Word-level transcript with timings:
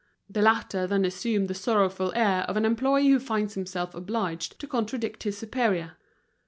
The 0.27 0.41
latter 0.41 0.87
then 0.87 1.05
assumed 1.05 1.47
the 1.47 1.53
sorrowful 1.53 2.11
air 2.15 2.41
of 2.47 2.57
an 2.57 2.65
employee 2.65 3.09
who 3.09 3.19
finds 3.19 3.53
himself 3.53 3.93
obliged 3.93 4.59
to 4.59 4.65
contradict 4.65 5.21
his 5.21 5.37
superior. 5.37 5.95